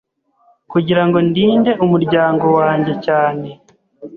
kugirango 0.71 1.17
ndinde 1.27 1.71
umuryango 1.85 2.45
wanjye 2.59 2.93
cyane 3.05 3.47